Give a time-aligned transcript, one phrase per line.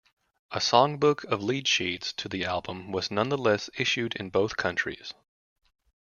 [0.49, 5.13] A songbook of lead sheets to the album was nonetheless issued in both countries.